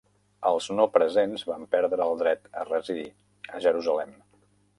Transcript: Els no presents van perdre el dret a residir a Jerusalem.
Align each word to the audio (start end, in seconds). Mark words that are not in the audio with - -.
Els 0.51 0.69
no 0.79 0.87
presents 0.95 1.43
van 1.49 1.67
perdre 1.75 2.07
el 2.07 2.17
dret 2.23 2.49
a 2.63 2.65
residir 2.71 3.05
a 3.59 3.63
Jerusalem. 3.69 4.19